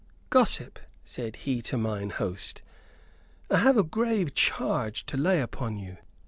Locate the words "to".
1.61-1.77, 5.05-5.15